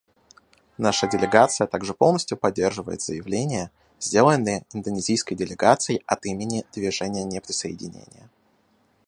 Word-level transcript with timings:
Наша 0.79 1.05
делегация 1.07 1.67
также 1.67 1.93
полностью 1.93 2.35
поддерживает 2.35 3.03
заявление, 3.03 3.69
сделанное 3.99 4.65
индонезийской 4.73 5.37
делегацией 5.37 6.01
от 6.07 6.25
имени 6.25 6.65
Движения 6.73 7.23
неприсоединения. 7.23 8.27